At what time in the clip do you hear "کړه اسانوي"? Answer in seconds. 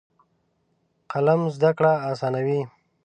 1.77-2.61